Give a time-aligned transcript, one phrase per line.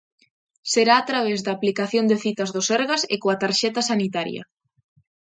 [0.73, 4.43] Será a través da aplicación de citas do Sergas e coa tarxeta sanitaria.